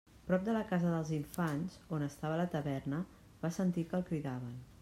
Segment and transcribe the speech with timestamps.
[0.27, 3.05] Prop de la casa dels Infants, on estava la taverna,
[3.45, 4.61] va sentir que el cridaven.